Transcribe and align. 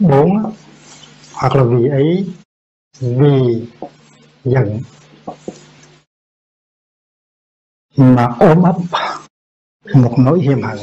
bốn 0.00 0.52
hoặc 1.32 1.56
là 1.56 1.64
vì 1.64 1.88
ấy, 1.88 2.32
vì 3.00 3.66
giận. 4.44 4.80
Mà 7.96 8.28
ôm 8.40 8.62
ấp 8.62 8.76
một 9.94 10.14
nỗi 10.18 10.40
hiềm 10.42 10.62
hận. 10.62 10.78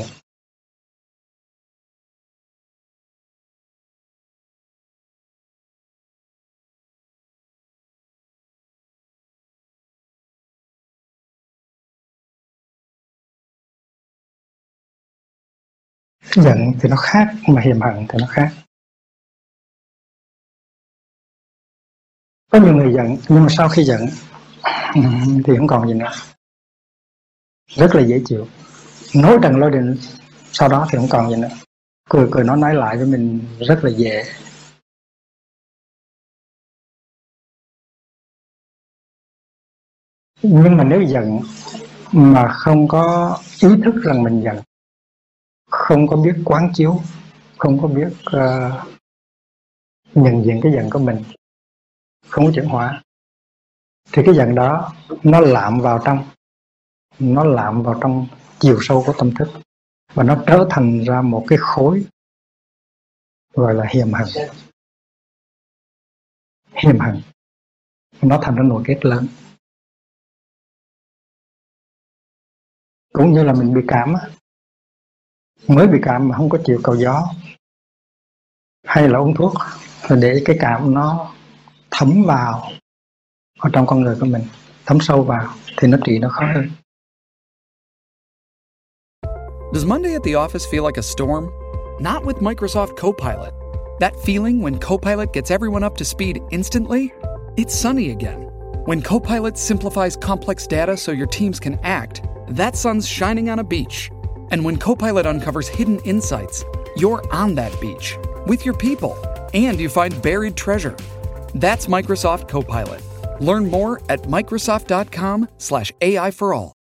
Giận 16.35 16.73
thì 16.79 16.89
nó 16.89 16.95
khác 16.95 17.27
mà 17.47 17.61
hiềm 17.61 17.81
hận 17.81 18.05
thì 18.09 18.19
nó 18.19 18.27
khác. 18.29 18.64
Có 22.55 22.61
nhiều 22.61 22.75
người 22.75 22.93
giận 22.93 23.17
nhưng 23.29 23.43
mà 23.43 23.49
sau 23.49 23.69
khi 23.69 23.83
giận 23.83 24.01
ừ, 24.95 25.01
thì 25.45 25.53
không 25.57 25.67
còn 25.67 25.87
gì 25.87 25.93
nữa. 25.93 26.11
Rất 27.67 27.95
là 27.95 28.01
dễ 28.01 28.21
chịu. 28.25 28.47
Nói 29.15 29.37
trần 29.43 29.55
lôi 29.55 29.71
đình 29.71 29.97
sau 30.51 30.69
đó 30.69 30.87
thì 30.91 30.97
không 30.97 31.07
còn 31.09 31.29
gì 31.29 31.35
nữa. 31.35 31.49
Cười 32.09 32.27
cười 32.31 32.43
nó 32.43 32.55
nói 32.55 32.75
lại 32.75 32.97
với 32.97 33.05
mình 33.05 33.39
rất 33.59 33.79
là 33.83 33.89
dễ. 33.89 34.23
Nhưng 40.41 40.77
mà 40.77 40.83
nếu 40.83 41.01
giận 41.01 41.39
mà 42.11 42.47
không 42.47 42.87
có 42.87 43.37
ý 43.61 43.69
thức 43.85 43.95
rằng 44.03 44.23
mình 44.23 44.41
giận 44.43 44.57
không 45.71 46.07
có 46.07 46.17
biết 46.17 46.35
quán 46.45 46.71
chiếu 46.73 46.99
không 47.57 47.81
có 47.81 47.87
biết 47.87 48.07
uh, 48.37 48.87
nhận 50.13 50.45
diện 50.45 50.59
cái 50.63 50.71
giận 50.75 50.89
của 50.89 50.99
mình 50.99 51.23
không 52.27 52.45
có 52.45 52.51
chuyển 52.55 52.65
hóa, 52.65 53.01
thì 54.11 54.21
cái 54.25 54.35
dạng 54.35 54.55
đó 54.55 54.93
nó 55.23 55.39
lạm 55.39 55.79
vào 55.79 56.01
trong, 56.05 56.27
nó 57.19 57.43
lạm 57.43 57.83
vào 57.83 57.99
trong 58.01 58.27
chiều 58.59 58.77
sâu 58.81 59.03
của 59.05 59.13
tâm 59.17 59.31
thức 59.39 59.47
và 60.13 60.23
nó 60.23 60.43
trở 60.47 60.67
thành 60.69 61.03
ra 61.03 61.21
một 61.21 61.45
cái 61.47 61.57
khối 61.61 62.05
gọi 63.53 63.73
là 63.73 63.85
hiềm 63.89 64.13
hận 64.13 64.27
hiềm 66.73 66.99
hận 66.99 67.21
nó 68.21 68.39
thành 68.43 68.55
ra 68.55 68.63
nội 68.63 68.83
kết 68.87 68.99
lớn. 69.05 69.27
Cũng 73.13 73.33
như 73.33 73.43
là 73.43 73.53
mình 73.53 73.73
bị 73.73 73.81
cảm 73.87 74.13
mới 75.67 75.87
bị 75.87 75.99
cảm 76.03 76.27
mà 76.27 76.37
không 76.37 76.49
có 76.49 76.57
chịu 76.65 76.79
cầu 76.83 76.95
gió. 76.95 77.33
Hay 78.83 79.09
là 79.09 79.19
uống 79.19 79.33
thuốc 79.37 79.53
để 80.21 80.41
cái 80.45 80.57
cảm 80.59 80.93
nó 80.93 81.35
thấm 81.97 82.23
vào 82.23 82.71
ở 83.59 83.69
trong 83.73 83.87
con 83.87 84.01
người 84.01 84.15
của 84.19 84.25
mình 84.25 84.43
thấm 84.85 84.99
sâu 85.01 85.23
vào 85.23 85.53
thì 85.77 85.87
nó 85.87 85.97
trị 86.05 86.19
nó 86.19 86.29
khó 86.29 86.45
hơn 86.53 86.69
Does 89.73 89.85
Monday 89.85 90.13
at 90.13 90.23
the 90.23 90.31
office 90.31 90.65
feel 90.71 90.85
like 90.85 90.97
a 90.97 91.01
storm? 91.01 91.49
Not 91.99 92.23
with 92.23 92.41
Microsoft 92.41 92.95
Copilot. 92.95 93.53
That 93.99 94.13
feeling 94.25 94.61
when 94.61 94.79
Copilot 94.79 95.33
gets 95.33 95.51
everyone 95.51 95.83
up 95.83 95.97
to 95.97 96.05
speed 96.05 96.37
instantly? 96.51 97.09
It's 97.57 97.75
sunny 97.75 98.11
again. 98.11 98.49
When 98.85 99.01
Copilot 99.01 99.57
simplifies 99.57 100.15
complex 100.17 100.67
data 100.67 100.95
so 100.95 101.11
your 101.11 101.27
teams 101.27 101.59
can 101.59 101.79
act, 101.83 102.21
that 102.49 102.75
sun's 102.75 103.07
shining 103.07 103.49
on 103.49 103.59
a 103.59 103.63
beach. 103.63 104.11
And 104.51 104.63
when 104.63 104.77
Copilot 104.77 105.25
uncovers 105.25 105.67
hidden 105.67 105.99
insights, 106.05 106.63
you're 106.95 107.23
on 107.33 107.55
that 107.55 107.73
beach 107.81 108.17
with 108.47 108.65
your 108.65 108.77
people 108.77 109.15
and 109.53 109.79
you 109.79 109.89
find 109.89 110.21
buried 110.21 110.55
treasure. 110.55 110.95
That's 111.55 111.87
Microsoft 111.87 112.47
Copilot. 112.47 113.01
Learn 113.39 113.71
more 113.71 114.01
at 114.09 114.19
Microsoft.com/slash 114.27 115.91
AI 116.01 116.31
for 116.31 116.53
all. 116.53 116.71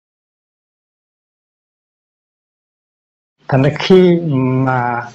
Thành 3.48 3.62
ra 3.62 3.70
khi 3.78 4.20
mà 4.66 5.10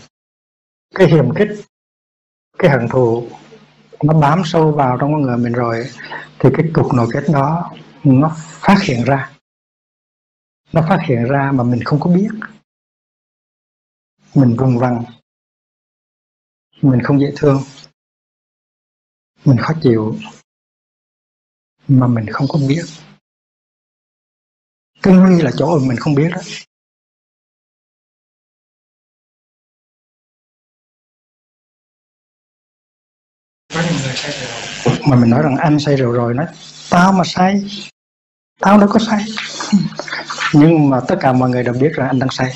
cái 0.96 1.08
hiểm 1.08 1.34
khích, 1.36 1.48
cái 2.60 2.72
hận 2.72 2.88
thù 2.92 3.28
nó 4.04 4.14
bám 4.14 4.42
sâu 4.46 4.72
vào 4.72 4.98
trong 5.02 5.14
con 5.14 5.22
người 5.22 5.38
mình 5.38 5.54
rồi 5.54 5.86
thì 6.40 6.50
cái 6.58 6.66
cục 6.74 6.94
nội 6.94 7.08
kết 7.14 7.24
đó 7.34 7.72
nó 8.04 8.32
phát 8.36 8.78
hiện 8.84 9.04
ra 9.06 9.32
nó 10.74 10.86
phát 10.90 11.00
hiện 11.06 11.24
ra 11.24 11.52
mà 11.52 11.64
mình 11.64 11.84
không 11.84 12.00
có 12.00 12.10
biết 12.10 12.30
mình 14.36 14.56
vùng 14.58 14.78
vằng 14.78 15.04
mình 16.82 17.02
không 17.04 17.20
dễ 17.20 17.34
thương 17.36 17.62
mình 19.46 19.58
khó 19.58 19.74
chịu, 19.82 20.16
mà 21.88 22.08
mình 22.08 22.26
không 22.32 22.48
có 22.50 22.60
biết. 22.68 22.84
Cái 25.02 25.14
nguy 25.14 25.42
là 25.42 25.52
chỗ 25.58 25.80
mình 25.80 25.98
không 25.98 26.16
biết 26.16 26.30
đó. 26.32 26.42
Mà 35.08 35.16
mình 35.16 35.30
nói 35.30 35.44
rằng 35.44 35.56
anh 35.58 35.80
say 35.80 35.96
rượu 35.96 36.12
rồi 36.12 36.34
nói, 36.34 36.46
tao 36.90 37.12
mà 37.12 37.24
say, 37.26 37.64
tao 38.60 38.80
đâu 38.80 38.90
có 38.92 39.00
say. 39.00 39.26
Nhưng 40.54 40.90
mà 40.90 41.00
tất 41.08 41.16
cả 41.22 41.34
mọi 41.34 41.50
người 41.50 41.64
đều 41.64 41.74
biết 41.74 41.92
rằng 41.94 42.08
anh 42.08 42.20
đang 42.20 42.30
say. 42.30 42.54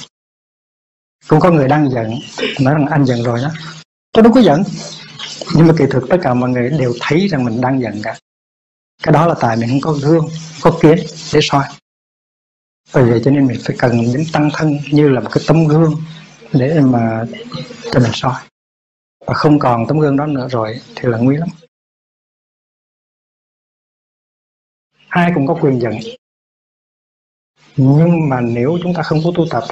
Cũng 1.28 1.40
có 1.40 1.52
người 1.52 1.68
đang 1.68 1.90
giận, 1.90 2.20
nói 2.62 2.74
rằng 2.74 2.86
anh 2.86 3.06
giận 3.06 3.24
rồi 3.24 3.40
đó. 3.42 3.52
Tôi 4.12 4.24
đâu 4.24 4.34
có 4.34 4.42
giận 4.42 4.64
nhưng 5.56 5.68
mà 5.68 5.74
kỳ 5.78 5.86
thực 5.92 6.04
tất 6.10 6.18
cả 6.22 6.34
mọi 6.34 6.50
người 6.50 6.70
đều 6.70 6.94
thấy 7.00 7.28
rằng 7.28 7.46
mình 7.46 7.62
đang 7.62 7.82
giận 7.82 8.02
cả. 8.04 8.18
Cái 9.04 9.14
đó 9.14 9.28
là 9.28 9.36
tại 9.42 9.58
mình 9.58 9.70
không 9.70 9.82
có 9.82 10.00
gương 10.08 10.28
có 10.62 10.80
kiến 10.82 10.98
để 11.34 11.40
soi. 11.42 11.66
Bởi 12.94 13.04
vậy 13.04 13.22
cho 13.26 13.32
nên 13.32 13.48
mình 13.48 13.62
phải 13.66 13.76
cần 13.80 13.92
đến 14.14 14.26
tăng 14.34 14.50
thân 14.54 14.78
như 14.92 15.10
là 15.10 15.20
một 15.20 15.30
cái 15.34 15.44
tấm 15.48 15.68
gương 15.68 15.96
để 16.54 16.82
mà 16.82 17.26
cho 17.92 18.00
mình 18.00 18.12
soi. 18.14 18.42
Và 19.26 19.34
không 19.34 19.60
còn 19.60 19.86
tấm 19.88 20.00
gương 20.00 20.18
đó 20.18 20.26
nữa 20.26 20.48
rồi 20.52 20.80
thì 20.96 21.10
là 21.10 21.18
nguy 21.18 21.38
lắm. 21.38 21.50
Ai 25.08 25.32
cũng 25.36 25.48
có 25.48 25.58
quyền 25.62 25.82
giận. 25.82 25.94
Nhưng 27.78 28.30
mà 28.30 28.42
nếu 28.42 28.78
chúng 28.84 28.94
ta 28.94 29.04
không 29.04 29.20
có 29.24 29.32
tu 29.36 29.46
tập 29.50 29.64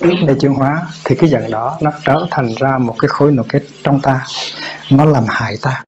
để 0.00 0.34
chuyển 0.40 0.54
hóa, 0.54 0.86
thì 1.04 1.16
cái 1.18 1.30
giận 1.30 1.50
đó 1.50 1.78
nó 1.82 1.90
trở 2.04 2.26
thành 2.30 2.54
ra 2.60 2.78
một 2.78 2.96
cái 2.98 3.08
khối 3.08 3.32
nội 3.32 3.46
kết 3.48 3.62
trong 3.82 4.00
ta. 4.02 4.26
Nó 4.90 5.04
làm 5.04 5.24
hại 5.28 5.56
ta. 5.62 5.84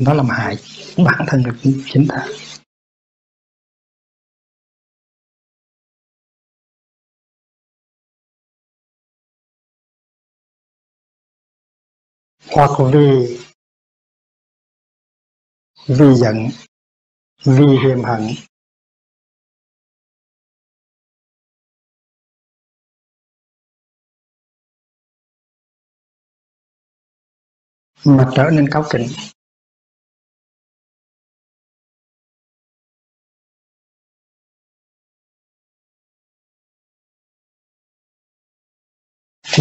Nó 0.00 0.14
làm 0.14 0.28
hại 0.28 0.56
bản 0.96 1.24
thân 1.26 1.42
được 1.42 1.56
chính 1.62 2.06
ta. 2.08 2.26
Hoặc 12.50 12.70
vì 12.92 13.38
vì 15.86 16.14
giận 16.14 16.48
vì 17.44 17.78
hiềm 17.82 18.02
hận. 18.04 18.28
Mà 28.04 28.30
trở 28.36 28.50
nên 28.52 28.68
cáu 28.70 28.84
kỉnh. 28.90 29.06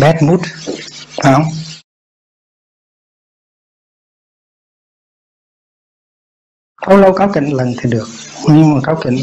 Bad 0.01 0.23
mood, 0.23 0.41
phải 1.23 1.33
không? 1.33 1.43
Lâu 6.87 6.97
lâu 6.97 7.13
cáo 7.13 7.31
kỉnh 7.33 7.53
lần 7.53 7.73
thì 7.77 7.89
được, 7.89 8.07
nhưng 8.47 8.75
mà 8.75 8.81
cáo 8.83 8.99
kỉnh 9.03 9.17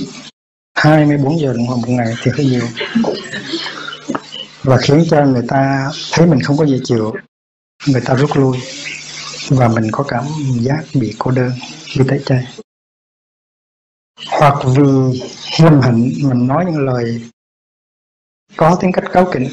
24 0.75 1.41
giờ 1.41 1.53
đồng 1.53 1.67
hồ 1.67 1.77
một 1.77 1.89
ngày 1.89 2.15
thì 2.23 2.31
hơi 2.37 2.47
nhiều. 2.47 2.67
Và 4.63 4.79
khiến 4.83 5.05
cho 5.11 5.25
người 5.25 5.45
ta 5.49 5.91
thấy 6.13 6.27
mình 6.27 6.41
không 6.43 6.57
có 6.57 6.67
gì 6.67 6.81
chịu, 6.85 7.15
người 7.87 8.03
ta 8.05 8.15
rút 8.15 8.31
lui 8.35 8.59
và 9.51 9.69
mình 9.69 9.85
có 9.93 10.05
cảm 10.09 10.25
giác 10.61 10.85
bị 10.95 11.15
cô 11.19 11.31
đơn 11.31 11.53
khi 11.85 12.01
tẩy 12.09 12.23
chay 12.27 12.47
hoặc 14.27 14.55
vì 14.77 15.21
hiềm 15.59 15.81
hận 15.81 16.13
mình 16.23 16.47
nói 16.47 16.65
những 16.67 16.85
lời 16.87 17.31
có 18.57 18.79
tính 18.81 18.93
cách 18.93 19.05
cáu 19.13 19.29
kỉnh. 19.33 19.49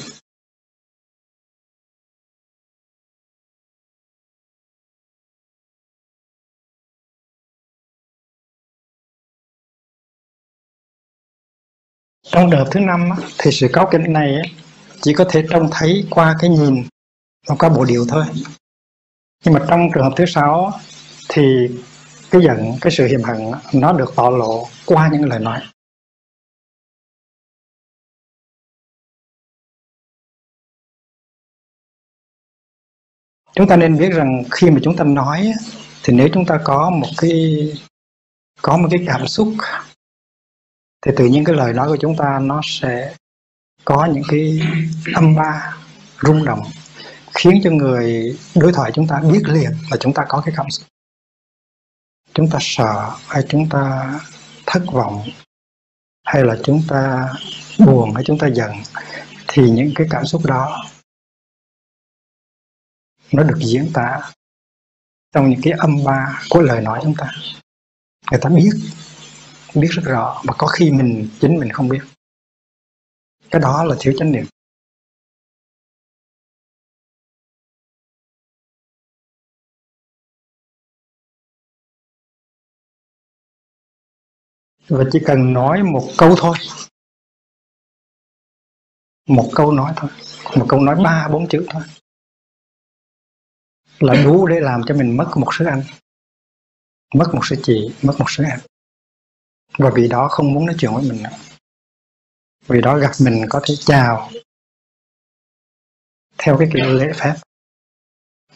Trong 12.24 12.50
đợt 12.50 12.66
thứ 12.72 12.80
năm 12.80 13.10
thì 13.38 13.52
sự 13.52 13.68
cáu 13.74 13.88
kỉnh 13.92 14.14
này 14.14 14.36
chỉ 15.02 15.14
có 15.14 15.26
thể 15.30 15.44
trông 15.50 15.70
thấy 15.72 16.08
qua 16.10 16.36
cái 16.40 16.50
nhìn 16.50 16.84
và 17.48 17.56
qua 17.60 17.70
bộ 17.70 17.86
điệu 17.86 18.06
thôi 18.10 18.26
nhưng 19.46 19.54
mà 19.54 19.66
trong 19.70 19.90
trường 19.94 20.04
hợp 20.04 20.14
thứ 20.18 20.26
sáu 20.26 20.72
thì 21.30 21.68
cái 22.32 22.42
giận, 22.42 22.58
cái 22.82 22.92
sự 22.92 23.06
hiềm 23.06 23.24
hận 23.24 23.38
nó 23.74 23.94
được 23.94 24.14
tỏ 24.16 24.30
lộ 24.30 24.68
qua 24.86 25.10
những 25.14 25.26
lời 25.26 25.40
nói. 25.40 25.62
Chúng 33.56 33.68
ta 33.68 33.76
nên 33.76 33.98
biết 33.98 34.10
rằng 34.10 34.44
khi 34.52 34.70
mà 34.70 34.80
chúng 34.84 34.96
ta 34.96 35.04
nói 35.04 35.54
thì 36.04 36.14
nếu 36.14 36.30
chúng 36.34 36.46
ta 36.46 36.60
có 36.64 36.90
một 36.90 37.08
cái, 37.18 37.74
có 38.62 38.78
một 38.78 38.88
cái 38.92 39.04
cảm 39.08 39.28
xúc, 39.28 39.54
thì 41.06 41.12
tự 41.18 41.26
nhiên 41.26 41.44
cái 41.44 41.56
lời 41.56 41.74
nói 41.74 41.88
của 41.88 41.98
chúng 42.00 42.16
ta 42.18 42.40
nó 42.40 42.62
sẽ 42.64 43.16
có 43.86 44.06
những 44.14 44.24
cái 44.30 44.60
âm 45.16 45.36
ba 45.36 45.78
rung 46.22 46.46
động 46.46 46.62
khiến 47.38 47.62
cho 47.64 47.72
người 47.72 48.38
đối 48.56 48.74
thoại 48.74 48.92
chúng 48.94 49.08
ta 49.08 49.20
biết 49.32 49.42
liền 49.46 49.72
là 49.92 49.98
chúng 50.00 50.14
ta 50.14 50.26
có 50.30 50.42
cái 50.46 50.54
cảm 50.58 50.70
xúc. 50.70 50.88
Chúng 52.34 52.50
ta 52.50 52.58
sợ 52.62 53.16
hay 53.28 53.44
chúng 53.50 53.70
ta 53.70 54.14
thất 54.66 54.84
vọng 54.94 55.30
hay 56.26 56.44
là 56.44 56.58
chúng 56.64 56.82
ta 56.88 57.34
buồn 57.86 58.14
hay 58.16 58.24
chúng 58.28 58.38
ta 58.38 58.48
giận 58.48 58.72
thì 59.48 59.70
những 59.70 59.92
cái 59.96 60.08
cảm 60.10 60.26
xúc 60.26 60.42
đó 60.46 60.86
nó 63.32 63.44
được 63.44 63.58
diễn 63.60 63.92
tả 63.94 64.32
trong 65.32 65.50
những 65.50 65.60
cái 65.64 65.74
âm 65.74 66.04
ba 66.04 66.42
của 66.50 66.62
lời 66.62 66.82
nói 66.82 67.00
chúng 67.04 67.16
ta. 67.18 67.32
Người 68.32 68.40
ta 68.44 68.50
biết 68.50 68.72
biết 69.76 69.88
rất 69.92 70.04
rõ 70.06 70.42
mà 70.46 70.54
có 70.58 70.68
khi 70.68 70.92
mình, 70.92 71.30
chính 71.42 71.60
mình 71.60 71.72
không 71.72 71.90
biết. 71.90 72.02
Cái 73.52 73.62
đó 73.62 73.84
là 73.84 73.96
thiếu 74.00 74.14
chánh 74.18 74.32
niệm. 74.32 74.46
Và 84.90 85.04
chỉ 85.12 85.20
cần 85.26 85.54
nói 85.54 85.84
một 85.84 86.10
câu 86.18 86.36
thôi. 86.38 86.58
Một 89.28 89.50
câu 89.56 89.72
nói 89.72 89.94
thôi. 89.96 90.10
Một 90.58 90.66
câu 90.70 90.80
nói 90.80 90.96
ba 91.04 91.28
bốn 91.32 91.48
chữ 91.50 91.66
thôi. 91.70 91.84
Là 94.00 94.24
đủ 94.24 94.48
để 94.48 94.60
làm 94.60 94.82
cho 94.88 94.96
mình 94.96 95.18
mất 95.18 95.32
một 95.36 95.48
sư 95.52 95.66
anh, 95.66 95.84
mất 97.14 97.32
một 97.34 97.42
sự 97.44 97.56
chị 97.64 97.96
mất 98.04 98.14
một 98.20 98.26
sự 98.28 98.44
em. 98.44 98.60
Và 99.78 99.92
vì 99.96 100.08
đó 100.08 100.28
không 100.28 100.54
muốn 100.54 100.66
nói 100.66 100.76
chuyện 100.80 100.94
với 100.94 101.04
mình 101.04 101.24
nữa. 101.24 101.38
Vì 102.68 102.82
đó 102.82 102.98
gặp 102.98 103.12
mình 103.22 103.46
có 103.50 103.62
thể 103.64 103.76
chào 103.80 104.30
theo 106.38 106.58
cái 106.58 106.70
kiểu 106.74 106.94
lễ 106.94 107.12
phép. 107.16 107.36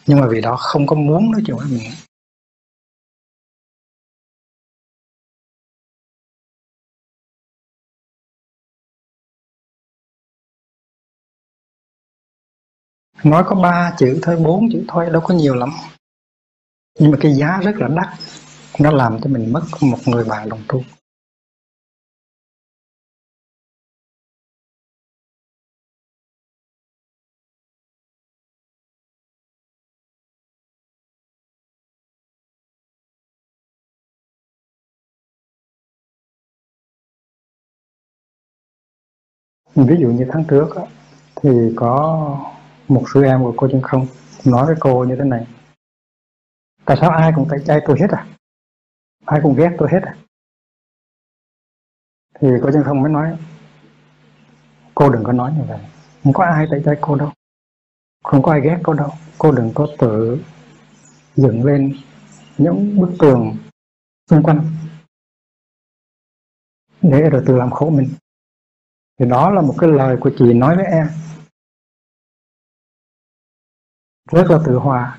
Nhưng 0.06 0.20
mà 0.20 0.26
vì 0.30 0.40
đó 0.40 0.56
không 0.56 0.86
có 0.86 0.96
muốn 0.96 1.30
nói 1.30 1.42
chuyện 1.46 1.56
với 1.56 1.66
mình 1.66 1.92
nói 13.24 13.44
có 13.46 13.54
ba 13.54 13.94
chữ 13.98 14.18
thôi 14.22 14.36
bốn 14.36 14.68
chữ 14.72 14.84
thôi 14.88 15.10
đâu 15.12 15.22
có 15.24 15.34
nhiều 15.34 15.54
lắm. 15.54 15.70
Nhưng 16.98 17.10
mà 17.10 17.18
cái 17.20 17.32
giá 17.32 17.60
rất 17.62 17.76
là 17.76 17.88
đắt. 17.88 18.08
Nó 18.80 18.90
làm 18.90 19.20
cho 19.20 19.30
mình 19.30 19.52
mất 19.52 19.62
một 19.80 19.98
người 20.06 20.24
bạn 20.24 20.48
đồng 20.48 20.60
tu. 20.68 20.82
Ví 39.74 39.96
dụ 40.00 40.08
như 40.08 40.26
tháng 40.32 40.44
trước 40.48 40.76
á, 40.76 40.82
thì 41.36 41.50
có 41.76 42.52
một 42.88 43.04
sư 43.14 43.24
em 43.24 43.42
của 43.42 43.54
cô 43.56 43.68
chân 43.72 43.82
không. 43.82 44.06
Nói 44.44 44.66
với 44.66 44.76
cô 44.80 45.04
như 45.04 45.16
thế 45.16 45.24
này. 45.24 45.46
Tại 46.84 46.96
sao 47.00 47.10
ai 47.10 47.32
cũng 47.36 47.48
tẩy 47.48 47.58
chay 47.66 47.80
tôi 47.86 48.00
hết 48.00 48.10
à? 48.10 48.26
Ai 49.24 49.40
cũng 49.42 49.56
ghét 49.56 49.70
tôi 49.78 49.88
hết 49.92 50.00
à? 50.02 50.16
Thì 52.40 52.48
cô 52.62 52.70
chân 52.72 52.82
không 52.84 53.02
mới 53.02 53.12
nói, 53.12 53.36
cô 54.94 55.10
đừng 55.10 55.24
có 55.24 55.32
nói 55.32 55.52
như 55.52 55.64
vậy. 55.68 55.80
Không 56.24 56.32
có 56.32 56.44
ai 56.44 56.66
tẩy 56.70 56.82
chay 56.84 56.94
cô 57.00 57.14
đâu. 57.14 57.32
Không 58.24 58.42
có 58.42 58.52
ai 58.52 58.60
ghét 58.60 58.78
cô 58.82 58.92
đâu. 58.92 59.10
Cô 59.38 59.52
đừng 59.52 59.70
có 59.74 59.88
tự 59.98 60.38
dựng 61.36 61.64
lên 61.64 61.96
những 62.58 63.00
bức 63.00 63.10
tường 63.18 63.56
xung 64.30 64.42
quanh 64.42 64.66
để 67.02 67.30
rồi 67.30 67.42
tự 67.46 67.56
làm 67.56 67.70
khổ 67.70 67.90
mình. 67.90 68.08
Thì 69.18 69.26
đó 69.28 69.50
là 69.50 69.62
một 69.62 69.74
cái 69.78 69.90
lời 69.90 70.16
của 70.20 70.30
chị 70.38 70.54
nói 70.54 70.76
với 70.76 70.84
em 70.84 71.06
rất 74.30 74.44
là 74.50 74.58
tự 74.66 74.76
hòa. 74.76 75.18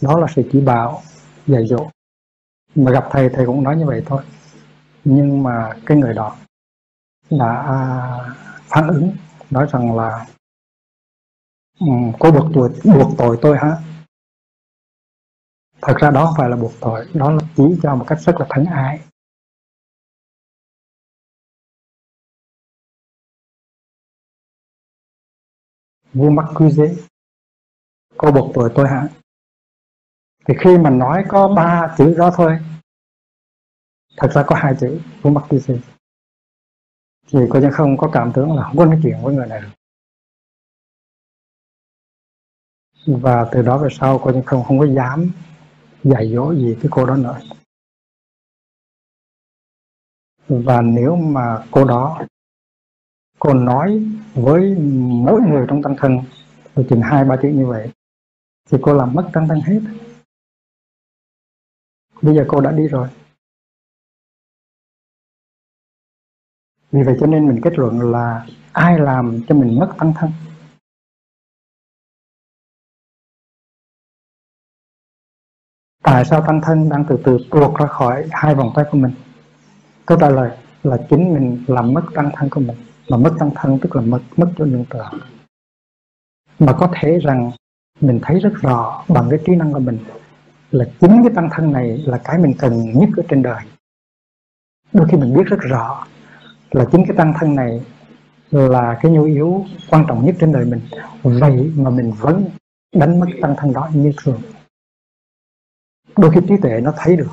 Đó 0.00 0.18
là 0.18 0.26
sự 0.36 0.42
chỉ 0.52 0.60
bảo, 0.60 1.02
dạy 1.46 1.66
dỗ. 1.66 1.90
Mà 2.74 2.92
gặp 2.92 3.04
thầy 3.10 3.28
thầy 3.32 3.46
cũng 3.46 3.62
nói 3.62 3.76
như 3.76 3.86
vậy 3.86 4.02
thôi. 4.06 4.24
Nhưng 5.04 5.42
mà 5.42 5.72
cái 5.86 5.96
người 5.96 6.14
đó 6.14 6.36
đã 7.30 7.62
phản 8.68 8.88
ứng, 8.88 9.16
nói 9.50 9.66
rằng 9.72 9.96
là 9.96 10.26
cô 12.18 12.30
buộc 12.30 12.46
tội 12.54 12.70
buộc 12.84 13.12
tội 13.18 13.38
tôi 13.42 13.58
hả? 13.58 13.76
Thật 15.82 15.94
ra 16.00 16.10
đó 16.10 16.26
không 16.26 16.34
phải 16.38 16.48
là 16.48 16.56
buộc 16.56 16.72
tội, 16.80 17.06
đó 17.14 17.30
là 17.30 17.40
chỉ 17.56 17.62
cho 17.82 17.94
một 17.96 18.04
cách 18.08 18.18
rất 18.20 18.36
là 18.38 18.46
thánh 18.50 18.64
ái. 18.64 19.00
Vous 26.12 26.30
m'accusez 26.30 27.09
cô 28.20 28.32
buộc 28.32 28.50
tội 28.54 28.72
tôi 28.74 28.88
hả? 28.88 29.08
Thì 30.46 30.54
khi 30.60 30.78
mà 30.78 30.90
nói 30.90 31.24
có 31.28 31.48
ba 31.48 31.94
chữ 31.98 32.14
đó 32.18 32.30
thôi, 32.34 32.58
thật 34.16 34.28
ra 34.34 34.44
có 34.46 34.56
hai 34.56 34.74
chữ, 34.80 35.00
cũng 35.22 35.34
mắt 35.34 35.42
gì? 35.50 35.80
Thì 37.32 37.38
cô 37.50 37.60
chẳng 37.60 37.72
không 37.72 37.96
có 37.96 38.10
cảm 38.12 38.32
tưởng 38.34 38.56
là 38.56 38.62
không 38.64 38.76
có 38.76 38.84
nói 38.84 39.00
chuyện 39.02 39.18
với 39.22 39.34
người 39.34 39.46
này. 39.46 39.60
Được 43.06 43.18
và 43.22 43.48
từ 43.52 43.62
đó 43.62 43.78
về 43.78 43.88
sau 43.90 44.18
cô 44.22 44.32
chẳng 44.32 44.44
không 44.44 44.64
không 44.64 44.78
có 44.78 44.86
dám 44.86 45.30
dạy 46.02 46.32
dỗ 46.34 46.54
gì 46.54 46.76
cái 46.82 46.88
cô 46.90 47.06
đó 47.06 47.16
nữa. 47.16 47.40
Và 50.48 50.82
nếu 50.82 51.16
mà 51.16 51.66
cô 51.70 51.84
đó, 51.84 52.22
cô 53.38 53.54
nói 53.54 54.02
với 54.34 54.74
mỗi 55.24 55.40
người 55.40 55.66
trong 55.68 55.82
tăng 55.82 55.96
thân 55.98 56.18
chừng 56.88 57.00
hai 57.02 57.24
ba 57.24 57.36
chữ 57.42 57.48
như 57.48 57.66
vậy 57.66 57.90
thì 58.70 58.78
cô 58.82 58.94
làm 58.94 59.14
mất 59.14 59.30
tăng 59.32 59.48
tăng 59.48 59.60
hết. 59.60 59.80
Bây 62.22 62.34
giờ 62.34 62.44
cô 62.48 62.60
đã 62.60 62.72
đi 62.72 62.88
rồi. 62.88 63.08
Vì 66.92 67.02
vậy 67.02 67.16
cho 67.20 67.26
nên 67.26 67.48
mình 67.48 67.60
kết 67.62 67.72
luận 67.78 68.12
là 68.12 68.46
ai 68.72 68.98
làm 68.98 69.40
cho 69.48 69.54
mình 69.54 69.78
mất 69.78 69.94
tăng 69.98 70.12
thân 70.16 70.30
tại 76.02 76.24
sao 76.24 76.44
tăng 76.46 76.60
thân 76.62 76.88
đang 76.88 77.04
từ 77.08 77.18
từ 77.24 77.38
tuột 77.50 77.80
ra 77.80 77.86
khỏi 77.86 78.28
hai 78.30 78.54
vòng 78.54 78.72
tay 78.74 78.84
của 78.90 78.98
mình? 78.98 79.14
Câu 80.06 80.18
trả 80.20 80.30
lời 80.30 80.58
là 80.82 80.96
chính 81.10 81.34
mình 81.34 81.64
làm 81.68 81.92
mất 81.92 82.02
tăng 82.14 82.30
thân 82.34 82.48
của 82.50 82.60
mình. 82.60 82.76
Mà 83.10 83.16
mất 83.16 83.34
tăng 83.38 83.50
thân 83.54 83.78
tức 83.82 83.96
là 83.96 84.02
mất 84.02 84.20
mất 84.36 84.52
chỗ 84.58 84.64
nương 84.64 84.84
tựa. 84.90 85.10
Mà 86.58 86.76
có 86.78 86.92
thể 86.94 87.18
rằng 87.18 87.50
mình 88.00 88.20
thấy 88.22 88.40
rất 88.40 88.52
rõ 88.60 89.04
bằng 89.08 89.26
cái 89.30 89.38
trí 89.46 89.54
năng 89.54 89.72
của 89.72 89.78
mình 89.78 89.98
là 90.70 90.84
chính 91.00 91.22
cái 91.22 91.32
tăng 91.34 91.48
thân 91.52 91.72
này 91.72 91.98
là 92.06 92.20
cái 92.24 92.38
mình 92.38 92.54
cần 92.58 92.92
nhất 92.98 93.08
ở 93.16 93.22
trên 93.28 93.42
đời. 93.42 93.64
Đôi 94.92 95.08
khi 95.10 95.16
mình 95.16 95.34
biết 95.36 95.44
rất 95.46 95.60
rõ 95.60 96.06
là 96.70 96.84
chính 96.92 97.04
cái 97.08 97.16
tăng 97.16 97.34
thân 97.40 97.54
này 97.54 97.80
là 98.50 98.98
cái 99.02 99.12
nhu 99.12 99.24
yếu 99.24 99.66
quan 99.90 100.04
trọng 100.08 100.26
nhất 100.26 100.36
trên 100.40 100.52
đời 100.52 100.64
mình. 100.64 100.80
Vậy 101.22 101.72
mà 101.76 101.90
mình 101.90 102.12
vẫn 102.18 102.44
đánh 102.94 103.20
mất 103.20 103.26
tăng 103.42 103.54
thân 103.58 103.72
đó 103.72 103.90
như 103.94 104.12
thường. 104.24 104.42
Đôi 106.16 106.30
khi 106.34 106.40
trí 106.48 106.54
tuệ 106.62 106.80
nó 106.80 106.94
thấy 106.96 107.16
được, 107.16 107.30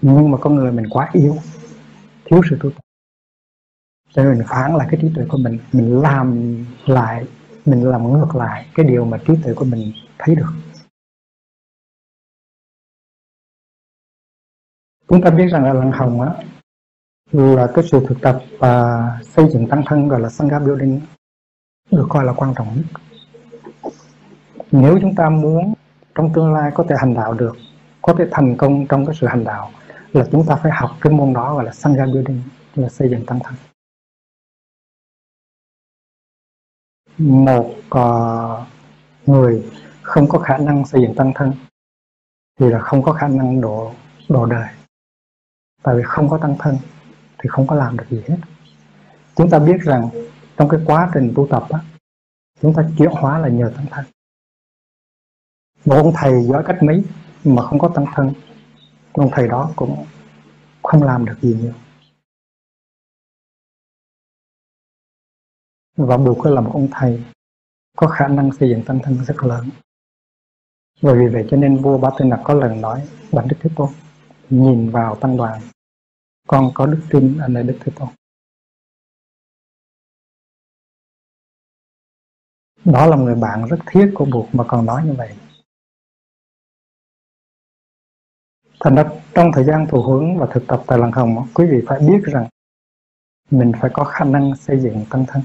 nhưng 0.00 0.30
mà 0.30 0.38
con 0.38 0.54
người 0.54 0.72
mình 0.72 0.86
quá 0.90 1.10
yếu, 1.12 1.36
thiếu 2.24 2.40
sự 2.50 2.58
tu 2.60 2.70
tập. 2.70 2.80
Cho 4.12 4.24
nên 4.24 4.38
mình 4.38 4.46
phản 4.48 4.76
lại 4.76 4.88
cái 4.90 5.00
trí 5.02 5.08
tuệ 5.14 5.24
của 5.28 5.38
mình 5.38 5.58
mình 5.72 6.00
làm 6.00 6.56
lại 6.86 7.26
mình 7.70 7.90
làm 7.90 8.12
ngược 8.12 8.36
lại 8.36 8.66
cái 8.74 8.86
điều 8.86 9.04
mà 9.04 9.18
trí 9.26 9.34
tuệ 9.44 9.54
của 9.54 9.64
mình 9.64 9.92
thấy 10.18 10.34
được. 10.34 10.52
Chúng 15.08 15.22
ta 15.22 15.30
biết 15.30 15.46
rằng 15.50 15.64
là 15.64 15.72
lần 15.72 15.92
hồng 15.92 16.20
á 16.20 16.34
là 17.32 17.68
cái 17.74 17.84
sự 17.90 18.06
thực 18.08 18.18
tập 18.22 18.42
và 18.58 19.02
xây 19.22 19.48
dựng 19.52 19.68
tăng 19.68 19.82
thân 19.86 20.08
gọi 20.08 20.20
là 20.20 20.28
sangha 20.28 20.58
building 20.58 21.00
được 21.90 22.06
coi 22.08 22.24
là 22.24 22.32
quan 22.36 22.54
trọng 22.56 22.76
nhất. 22.76 22.84
Nếu 24.72 24.98
chúng 25.00 25.14
ta 25.14 25.28
muốn 25.28 25.74
trong 26.14 26.32
tương 26.34 26.52
lai 26.54 26.70
có 26.74 26.84
thể 26.88 26.94
hành 26.98 27.14
đạo 27.14 27.34
được, 27.34 27.56
có 28.02 28.14
thể 28.18 28.24
thành 28.30 28.56
công 28.56 28.86
trong 28.86 29.06
cái 29.06 29.14
sự 29.20 29.26
hành 29.26 29.44
đạo, 29.44 29.70
là 30.12 30.26
chúng 30.32 30.46
ta 30.46 30.56
phải 30.56 30.72
học 30.72 30.90
cái 31.00 31.12
môn 31.12 31.32
đó 31.32 31.54
gọi 31.54 31.64
là 31.64 31.72
sangha 31.72 32.04
building, 32.06 32.42
là 32.74 32.88
xây 32.88 33.10
dựng 33.10 33.26
tăng 33.26 33.40
thân. 33.44 33.54
Một 37.18 37.74
uh, 37.94 38.66
người 39.26 39.64
không 40.02 40.28
có 40.28 40.38
khả 40.38 40.58
năng 40.58 40.86
xây 40.86 41.02
dựng 41.02 41.14
tăng 41.14 41.32
thân 41.34 41.52
thì 42.60 42.68
là 42.68 42.78
không 42.78 43.02
có 43.02 43.12
khả 43.12 43.28
năng 43.28 43.60
độ 43.60 43.92
độ 44.28 44.46
đời. 44.46 44.68
Tại 45.82 45.96
vì 45.96 46.02
không 46.02 46.28
có 46.28 46.38
tăng 46.38 46.56
thân 46.58 46.78
thì 47.38 47.48
không 47.48 47.66
có 47.66 47.76
làm 47.76 47.96
được 47.96 48.04
gì 48.10 48.22
hết. 48.28 48.36
Chúng 49.36 49.50
ta 49.50 49.58
biết 49.58 49.80
rằng 49.80 50.10
trong 50.56 50.68
cái 50.68 50.80
quá 50.86 51.10
trình 51.14 51.32
tu 51.36 51.46
tập 51.50 51.66
á, 51.70 51.80
chúng 52.62 52.74
ta 52.74 52.82
chuyển 52.98 53.10
hóa 53.10 53.38
là 53.38 53.48
nhờ 53.48 53.72
tăng 53.76 53.86
thân. 53.90 54.04
Một 55.84 55.96
ông 55.96 56.12
thầy 56.16 56.42
giỏi 56.42 56.62
cách 56.66 56.82
mấy 56.82 57.04
mà 57.44 57.62
không 57.62 57.78
có 57.78 57.88
tăng 57.94 58.06
thân 58.14 58.32
ông 59.12 59.30
thầy 59.32 59.48
đó 59.48 59.70
cũng 59.76 60.06
không 60.82 61.02
làm 61.02 61.24
được 61.24 61.36
gì 61.42 61.56
nhiều. 61.62 61.72
Và 65.98 66.16
buộc 66.16 66.46
là 66.46 66.60
một 66.60 66.70
ông 66.74 66.88
thầy. 66.92 67.24
Có 67.96 68.06
khả 68.06 68.28
năng 68.28 68.52
xây 68.52 68.70
dựng 68.70 68.82
tâm 68.86 68.98
thân 69.02 69.24
rất 69.24 69.36
lớn. 69.42 69.70
Bởi 71.02 71.18
vì 71.18 71.34
vậy 71.34 71.46
cho 71.50 71.56
nên 71.56 71.82
vua 71.82 71.98
Ba 71.98 72.10
Tư 72.18 72.24
Nặc 72.24 72.40
có 72.44 72.54
lần 72.54 72.80
nói 72.80 73.08
Bạch 73.32 73.44
Đức 73.48 73.56
Thế 73.60 73.70
Tôn. 73.76 73.88
Nhìn 74.50 74.90
vào 74.90 75.14
tăng 75.14 75.36
đoàn. 75.36 75.60
Con 76.46 76.70
có 76.74 76.86
đức 76.86 77.00
tin 77.10 77.38
ở 77.38 77.48
nơi 77.48 77.62
Đức 77.62 77.78
Thế 77.80 77.92
Tôn. 77.96 78.08
Đó 82.84 83.06
là 83.06 83.16
người 83.16 83.34
bạn 83.34 83.66
rất 83.70 83.78
thiết 83.86 84.12
của 84.14 84.24
buộc 84.24 84.54
mà 84.54 84.64
còn 84.68 84.86
nói 84.86 85.02
như 85.06 85.12
vậy. 85.12 85.36
Thành 88.80 88.94
ra 88.94 89.04
trong 89.34 89.50
thời 89.54 89.64
gian 89.64 89.86
thụ 89.90 90.02
hướng 90.02 90.38
và 90.38 90.46
thực 90.52 90.66
tập 90.66 90.82
tại 90.86 90.98
lăng 90.98 91.12
hồng, 91.12 91.48
quý 91.54 91.66
vị 91.70 91.78
phải 91.86 92.00
biết 92.00 92.20
rằng 92.22 92.48
mình 93.50 93.72
phải 93.80 93.90
có 93.94 94.04
khả 94.04 94.24
năng 94.24 94.56
xây 94.56 94.80
dựng 94.80 95.04
tăng 95.10 95.24
thân. 95.28 95.42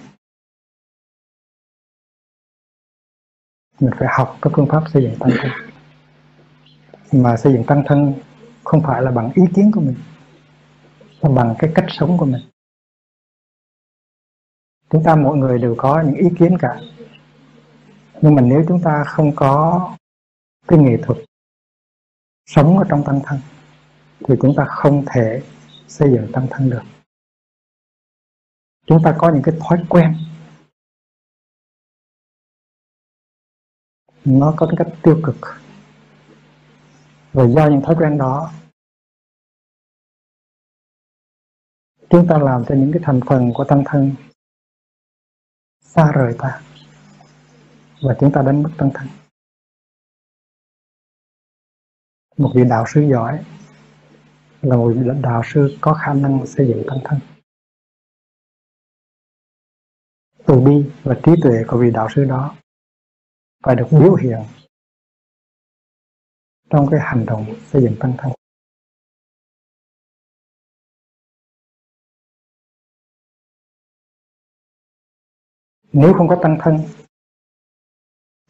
Mình 3.84 3.94
phải 4.00 4.08
học 4.12 4.38
các 4.42 4.54
phương 4.56 4.68
pháp 4.70 4.84
xây 4.94 5.04
dựng 5.04 5.16
tăng 5.20 5.30
thân. 5.38 5.52
Mà 7.24 7.38
xây 7.38 7.54
dựng 7.54 7.63
tăng 7.63 7.84
thân 7.88 8.13
không 8.63 8.82
phải 8.82 9.02
là 9.02 9.12
bằng 9.12 9.32
ý 9.36 9.44
kiến 9.56 9.72
của 9.72 9.82
mình, 9.82 9.96
mà 11.22 11.30
bằng 11.30 11.56
cái 11.60 11.72
cách 11.75 11.86
sống 11.90 12.18
của 12.18 12.25
mình. 12.25 12.42
Chúng 14.90 15.04
ta 15.04 15.16
mỗi 15.16 15.38
người 15.38 15.60
đều 15.60 15.75
có 15.78 16.02
những 16.02 16.16
ý 16.16 16.30
kiến 16.40 16.58
cả. 16.60 16.80
Nhưng 18.22 18.36
mà 18.36 18.42
nếu 18.42 18.66
chúng 18.68 18.82
ta 18.82 19.04
không 19.04 19.36
có 19.36 19.90
cái 20.68 20.80
nghệ 20.80 20.98
thuật 21.04 21.18
sống 22.46 22.78
ở 22.78 22.86
trong 22.90 23.04
tăng 23.04 23.22
thân, 23.25 23.40
thì 24.28 24.36
chúng 24.42 24.54
ta 24.58 24.66
không 24.66 25.04
thể 25.08 25.42
xây 25.88 26.12
dựng 26.12 26.32
tăng 26.32 26.48
thân 26.50 26.70
được. 26.70 26.84
Chúng 28.86 29.04
ta 29.04 29.16
có 29.18 29.30
những 29.30 29.44
cái 29.44 29.56
thói 29.60 29.86
quen 29.90 30.16
nó 34.25 34.53
có 34.58 34.68
cái 34.68 34.75
cách 34.77 34.98
tiêu 35.03 35.22
cực. 35.25 35.36
Và 37.34 37.44
do 37.48 37.68
những 37.68 37.82
thói 37.82 37.96
quen 37.96 38.18
đó, 38.18 38.51
chúng 42.10 42.27
ta 42.30 42.38
làm 42.38 42.63
cho 42.70 42.75
những 42.75 42.92
cái 42.94 43.01
thành 43.06 43.20
phần 43.27 43.51
của 43.56 43.63
tăng 43.63 43.84
thân 43.86 44.15
xa 45.82 46.12
rời 46.12 46.36
ta. 46.38 46.62
Và 48.01 48.18
chúng 48.20 48.32
ta 48.32 48.42
đánh 48.42 48.63
mất 48.63 48.70
tăng 48.77 48.92
thân. 48.94 49.08
Một 52.38 52.51
vị 52.56 52.63
đạo 52.70 52.86
sư 52.88 53.01
giỏi 53.12 53.46
là 54.62 54.75
một 54.75 54.94
vị 54.96 55.10
đạo 55.22 55.42
sư 55.46 55.77
có 55.82 55.94
khả 55.94 56.13
năng 56.13 56.46
xây 56.48 56.68
dựng 56.68 56.84
tăng 56.88 57.00
thân. 57.03 57.20
Từ 60.46 60.60
bi 60.60 60.92
và 61.03 61.15
trí 61.25 61.32
tuệ 61.44 61.63
của 61.68 61.77
vị 61.77 61.92
đạo 61.92 62.08
sư 62.15 62.24
đó 62.24 62.56
phải 63.63 63.75
được 63.75 63.88
biểu 63.91 64.15
hiện 64.15 64.39
trong 66.70 66.88
cái 66.91 67.00
hành 67.03 67.25
động 67.25 67.46
xây 67.72 67.82
dựng 67.82 67.96
tăng 68.00 68.13
thân. 68.17 68.32
Nếu 75.93 76.13
không 76.13 76.27
có 76.27 76.39
tăng 76.43 76.58
thân, 76.62 76.79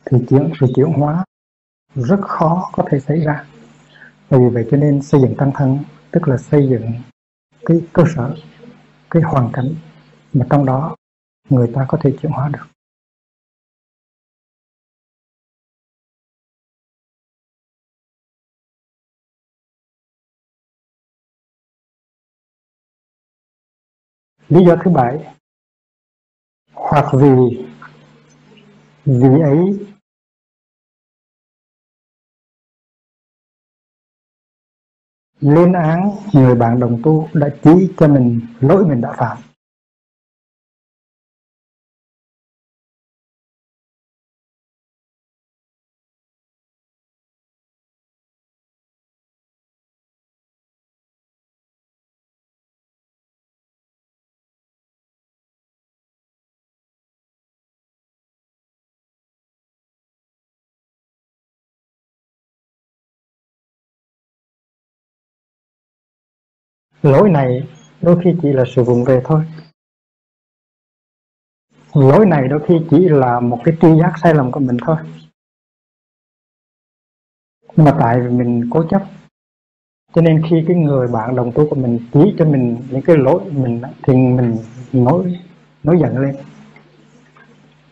thì 0.06 0.18
chuyển 0.30 0.52
sự 0.60 0.68
chuyển 0.76 0.88
hóa 0.94 1.26
rất 1.96 2.20
khó 2.22 2.70
có 2.74 2.88
thể 2.92 3.00
xảy 3.00 3.20
ra. 3.20 3.48
Bởi 4.30 4.40
vì 4.40 4.50
vậy 4.54 4.68
cho 4.72 4.78
nên 4.78 5.02
xây 5.02 5.22
dựng 5.22 5.36
tăng 5.38 5.52
thân, 5.56 5.80
tức 6.12 6.28
là 6.28 6.38
xây 6.38 6.68
dựng 6.70 6.92
cái 7.66 7.82
cơ 7.94 8.04
sở, 8.16 8.36
cái 9.10 9.24
hoàn 9.24 9.50
cảnh 9.54 9.76
mà 10.34 10.46
trong 10.50 10.66
đó 10.66 10.96
người 11.50 11.72
ta 11.76 11.86
có 11.88 11.98
thể 12.02 12.18
chuyển 12.22 12.32
hóa 12.32 12.50
được. 12.50 12.73
Lý 24.54 24.66
do 24.66 24.76
thứ 24.84 24.92
bảy, 24.92 25.36
hoặc 26.74 27.06
vì 27.14 27.66
vì 29.06 29.42
ấy. 29.42 29.88
Lên 35.40 35.74
án 35.74 36.12
người 36.34 36.56
bạn 36.56 36.80
đồng 36.80 37.02
tu 37.04 37.30
đã 37.34 37.50
chỉ 37.64 37.94
cho 37.98 38.08
mình 38.08 38.42
lỗi 38.60 38.86
mình 38.86 39.02
đã 39.02 39.14
phạm. 39.18 39.38
Lỗi 67.04 67.30
này 67.30 67.68
đôi 68.02 68.22
khi 68.24 68.36
chỉ 68.42 68.54
là 68.54 68.64
sự 68.76 68.84
vụng 68.84 69.04
về 69.04 69.22
thôi. 69.26 69.46
Lỗi 71.94 72.26
này 72.26 72.48
đôi 72.48 72.60
khi 72.68 72.76
chỉ 72.90 73.10
là 73.10 73.40
một 73.40 73.60
cái 73.64 73.78
tri 73.82 73.88
giác 74.00 74.14
sai 74.24 74.34
lầm 74.34 74.52
của 74.52 74.60
mình 74.60 74.78
thôi. 74.86 74.98
Nhưng 77.76 77.86
mà 77.86 77.98
tại 78.00 78.22
vì 78.22 78.30
mình 78.30 78.70
cố 78.72 78.84
chấp, 78.90 79.04
cho 80.14 80.22
nên 80.22 80.42
khi 80.50 80.64
cái 80.68 80.78
người 80.78 81.08
bạn 81.08 81.36
đồng 81.36 81.52
tu 81.56 81.70
của 81.70 81.76
mình 81.76 82.00
chỉ 82.14 82.36
cho 82.38 82.46
mình 82.46 82.78
những 82.92 83.02
cái 83.02 83.18
lỗi 83.18 83.44
mình, 83.52 83.82
thì 84.04 84.14
mình 84.14 84.58
nói 84.94 85.40
nói 85.84 86.00
giận 86.02 86.18
lên. 86.18 86.36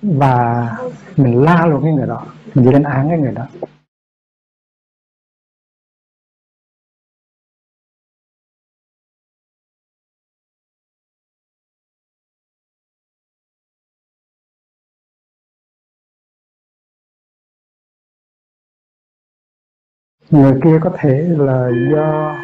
Và 0.02 0.68
mình 1.18 1.44
la 1.44 1.66
luôn 1.66 1.84
cái 1.84 1.94
người 1.94 2.08
đó, 2.08 2.26
mình 2.54 2.66
đi 2.66 2.72
lên 2.72 2.84
án 2.84 3.10
cái 3.10 3.18
người 3.18 3.32
đó. 3.32 3.48
Người 20.32 20.60
kia 20.64 20.80
có 20.82 20.92
thể 20.98 21.28
là 21.38 21.70
do 21.94 22.36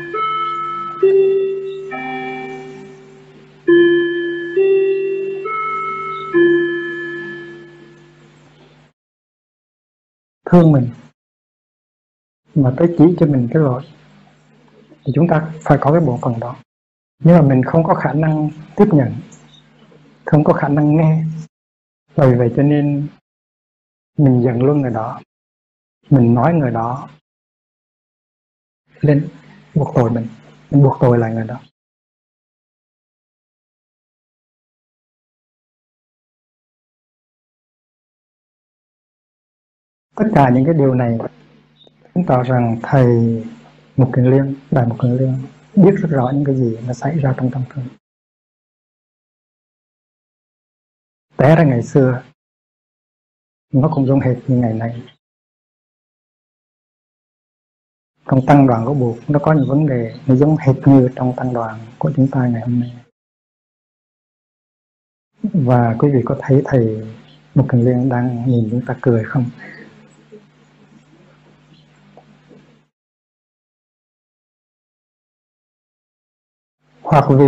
thương 10.51 10.71
mình 10.71 10.89
mà 12.55 12.73
tới 12.77 12.95
chỉ 12.97 13.15
cho 13.19 13.25
mình 13.25 13.47
cái 13.53 13.63
lỗi, 13.63 13.83
thì 15.05 15.11
chúng 15.15 15.27
ta 15.27 15.53
phải 15.61 15.77
có 15.81 15.91
cái 15.91 16.01
bộ 16.01 16.19
phận 16.21 16.39
đó. 16.39 16.55
Nhưng 17.23 17.35
mà 17.35 17.41
mình 17.41 17.63
không 17.63 17.83
có 17.83 17.93
khả 17.93 18.13
năng 18.13 18.49
tiếp 18.75 18.87
nhận, 18.91 19.13
không 20.25 20.43
có 20.43 20.53
khả 20.53 20.67
năng 20.67 20.97
nghe. 20.97 21.23
Bởi 22.15 22.35
vậy 22.35 22.53
cho 22.55 22.63
nên 22.63 23.07
mình 24.17 24.41
giận 24.43 24.63
luôn 24.63 24.81
người 24.81 24.91
đó, 24.91 25.21
mình 26.09 26.33
nói 26.33 26.53
người 26.53 26.71
đó 26.71 27.09
lên 29.01 29.29
buộc 29.75 29.95
tội 29.95 30.11
mình. 30.11 30.27
Mình 30.71 30.83
buộc 30.83 30.97
tội 31.01 31.17
lại 31.17 31.33
người 31.33 31.47
đó. 31.47 31.61
Tất 40.15 40.25
cả 40.35 40.49
những 40.53 40.65
cái 40.65 40.73
điều 40.73 40.93
này 40.93 41.17
chứng 42.15 42.23
tỏ 42.27 42.43
rằng 42.43 42.79
thầy 42.83 43.05
một 43.97 44.11
kiền 44.15 44.25
liên, 44.25 44.55
đại 44.71 44.87
một 44.87 44.95
kiền 45.01 45.11
liên 45.11 45.33
biết 45.75 45.91
rất 46.01 46.09
rõ 46.11 46.31
những 46.33 46.43
cái 46.45 46.55
gì 46.55 46.77
nó 46.87 46.93
xảy 46.93 47.19
ra 47.19 47.33
trong 47.37 47.51
tâm 47.51 47.63
thức. 47.69 47.81
Té 51.37 51.55
ra 51.55 51.63
ngày 51.63 51.83
xưa, 51.83 52.23
nó 53.73 53.89
cũng 53.93 54.05
giống 54.05 54.19
hệt 54.19 54.37
như 54.47 54.57
ngày 54.57 54.73
nay. 54.73 55.16
Trong 58.27 58.45
tăng 58.45 58.67
đoàn 58.67 58.85
của 58.85 58.93
buộc 58.93 59.17
nó 59.27 59.39
có 59.39 59.53
những 59.53 59.69
vấn 59.69 59.87
đề 59.87 60.13
nó 60.27 60.35
giống 60.35 60.57
hệt 60.57 60.75
như 60.87 61.09
trong 61.15 61.33
tăng 61.35 61.53
đoàn 61.53 61.79
của 61.97 62.11
chúng 62.15 62.27
ta 62.27 62.47
ngày 62.47 62.61
hôm 62.61 62.79
nay. 62.79 62.93
Và 65.43 65.95
quý 65.99 66.09
vị 66.13 66.21
có 66.25 66.37
thấy 66.39 66.61
thầy 66.65 67.07
một 67.55 67.65
Kiền 67.71 67.81
Liên 67.81 68.09
đang 68.09 68.45
nhìn 68.47 68.67
chúng 68.71 68.81
ta 68.87 68.97
cười 69.01 69.23
không? 69.23 69.45
Hoặc 77.01 77.25
vì 77.29 77.45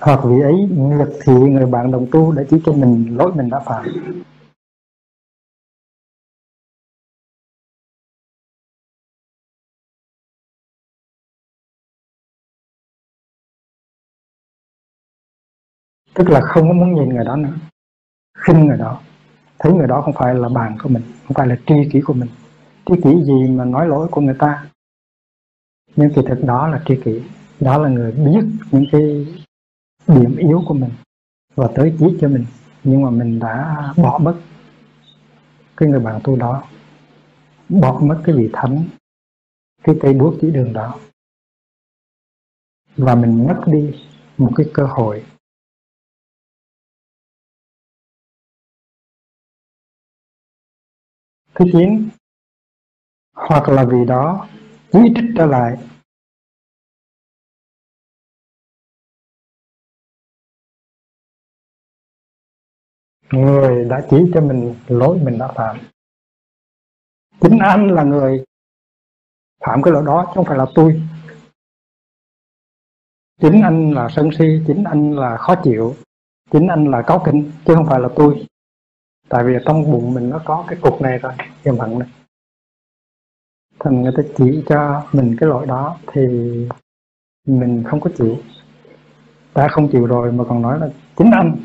hoặc 0.00 0.20
vì 0.24 0.40
ấy 0.40 0.66
miệt 0.66 1.08
thị 1.20 1.32
người 1.32 1.66
bạn 1.66 1.90
đồng 1.90 2.06
tu 2.10 2.32
đã 2.32 2.42
chỉ 2.50 2.56
cho 2.66 2.72
mình 2.72 3.16
lỗi 3.16 3.32
mình 3.34 3.50
đã 3.50 3.60
phạm. 3.60 3.84
Tức 16.16 16.28
là 16.28 16.40
không 16.40 16.68
có 16.68 16.74
muốn 16.74 16.94
nhìn 16.94 17.08
người 17.08 17.24
đó 17.24 17.36
nữa. 17.36 17.54
Khinh 18.38 18.66
người 18.66 18.78
đó. 18.78 19.00
Thấy 19.58 19.72
người 19.72 19.86
đó 19.86 20.02
không 20.02 20.14
phải 20.14 20.34
là 20.34 20.48
bạn 20.48 20.78
của 20.82 20.88
mình, 20.88 21.02
không 21.02 21.34
phải 21.34 21.46
là 21.46 21.56
tri 21.66 21.74
kỷ 21.92 22.00
của 22.00 22.12
mình. 22.12 22.28
Tri 22.86 22.94
kỷ 23.04 23.24
gì 23.24 23.48
mà 23.48 23.64
nói 23.64 23.88
lỗi 23.88 24.08
của 24.10 24.20
người 24.20 24.36
ta? 24.38 24.66
Nhưng 25.96 26.14
kỳ 26.14 26.22
thực 26.28 26.44
đó 26.44 26.68
là 26.68 26.82
tri 26.86 27.00
kỷ. 27.04 27.22
Đó 27.60 27.78
là 27.78 27.88
người 27.88 28.12
biết 28.12 28.44
những 28.70 28.84
cái 28.92 29.26
điểm 30.06 30.36
yếu 30.36 30.62
của 30.68 30.74
mình 30.74 30.90
và 31.54 31.68
tới 31.74 31.96
chỉ 31.98 32.06
cho 32.20 32.28
mình. 32.28 32.44
Nhưng 32.84 33.02
mà 33.02 33.10
mình 33.10 33.38
đã 33.38 33.84
bỏ 33.96 34.18
mất 34.18 34.40
cái 35.76 35.88
người 35.88 36.00
bạn 36.00 36.20
tu 36.24 36.36
đó. 36.36 36.62
Bỏ 37.68 38.00
mất 38.00 38.22
cái 38.24 38.34
vị 38.34 38.50
thánh, 38.52 38.84
cái 39.84 39.96
cây 40.00 40.14
bước 40.14 40.34
chỉ 40.40 40.50
đường 40.50 40.72
đó. 40.72 40.98
Và 42.96 43.14
mình 43.14 43.46
mất 43.48 43.60
đi 43.66 43.94
một 44.38 44.52
cái 44.56 44.66
cơ 44.74 44.86
hội 44.86 45.24
thứ 51.58 51.64
chín, 51.72 52.08
hoặc 53.34 53.68
là 53.68 53.84
vì 53.90 54.04
đó 54.08 54.48
quy 54.92 55.12
trích 55.16 55.24
trở 55.36 55.46
lại. 55.46 55.76
Người 63.32 63.84
đã 63.90 64.06
chỉ 64.10 64.16
cho 64.34 64.40
mình 64.40 64.74
lỗi 64.86 65.18
mình 65.22 65.38
đã 65.38 65.52
phạm. 65.54 65.76
Chính 67.40 67.58
anh 67.58 67.88
là 67.88 68.04
người 68.04 68.44
phạm 69.66 69.82
cái 69.82 69.92
lỗi 69.92 70.02
đó 70.06 70.24
chứ 70.26 70.32
không 70.34 70.44
phải 70.44 70.58
là 70.58 70.66
tôi. 70.74 71.02
Chính 73.40 73.62
anh 73.62 73.92
là 73.94 74.08
sân 74.16 74.30
si 74.38 74.44
chính 74.66 74.84
anh 74.84 75.16
là 75.16 75.36
khó 75.36 75.54
chịu 75.64 75.94
chính 76.50 76.66
anh 76.68 76.90
là 76.90 77.02
cáu 77.06 77.22
kinh 77.26 77.52
chứ 77.66 77.74
không 77.74 77.86
phải 77.86 78.00
là 78.00 78.08
tôi 78.16 78.46
tại 79.28 79.44
vì 79.46 79.52
trong 79.66 79.92
bụng 79.92 80.14
mình 80.14 80.30
nó 80.30 80.42
có 80.44 80.64
cái 80.68 80.78
cục 80.82 81.02
này 81.02 81.18
rồi 81.18 81.32
hiểm 81.64 81.76
mặn 81.76 81.98
này. 81.98 82.08
Thành 83.80 84.02
người 84.02 84.12
ta 84.16 84.22
chỉ 84.36 84.62
cho 84.68 85.08
mình 85.12 85.36
cái 85.40 85.48
lỗi 85.48 85.66
đó 85.66 85.98
thì 86.12 86.20
mình 87.46 87.84
không 87.86 88.00
có 88.00 88.10
chịu. 88.18 88.36
Ta 89.54 89.68
không 89.70 89.88
chịu 89.92 90.06
rồi 90.06 90.32
mà 90.32 90.44
còn 90.48 90.62
nói 90.62 90.80
là 90.80 90.88
chính 91.16 91.30
anh. 91.30 91.56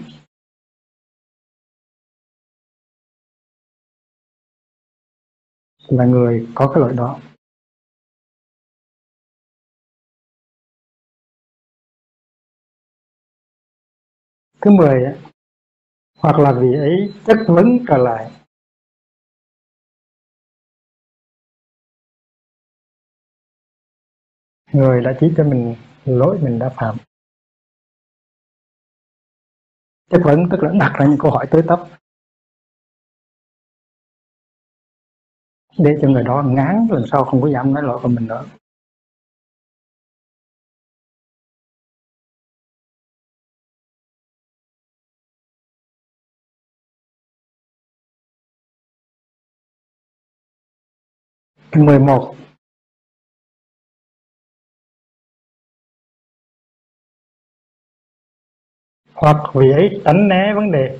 Là 5.88 6.06
người 6.06 6.48
có 6.56 6.72
cái 6.74 6.82
lỗi 6.82 6.94
đó. 6.98 7.20
Thứ 14.62 14.72
mười 14.72 15.31
hoặc 16.22 16.40
là 16.40 16.52
vì 16.62 16.74
ấy 16.74 17.14
chất 17.26 17.38
vấn 17.48 17.66
trở 17.88 17.98
lại. 17.98 18.32
Người 24.74 25.02
đã 25.04 25.18
chỉ 25.20 25.34
cho 25.38 25.44
mình 25.44 25.76
lỗi, 26.06 26.40
mình 26.42 26.60
đã 26.60 26.70
phạm. 26.76 26.98
Chất 30.10 30.22
vấn 30.26 30.50
tức 30.52 30.58
là 30.64 30.72
đặt 30.80 30.94
ra 31.00 31.06
những 31.06 31.18
câu 31.20 31.32
hỏi 31.32 31.48
tới 31.52 31.62
tấp. 31.68 31.80
Để 35.78 35.98
cho 36.02 36.08
người 36.10 36.24
đó 36.24 36.44
ngán, 36.46 36.88
lần 36.92 37.04
sau 37.12 37.24
không 37.26 37.42
có 37.42 37.50
dám 37.50 37.74
nói 37.74 37.84
lỗi 37.84 38.00
của 38.04 38.10
mình 38.10 38.28
nữa. 38.28 38.46
Mười 51.76 52.00
một. 52.00 52.36
Hoặc 59.14 59.38
vì 59.54 59.72
ấy, 59.72 60.02
tránh 60.06 60.28
né 60.28 60.54
vấn 60.56 60.72
đề. 60.72 61.00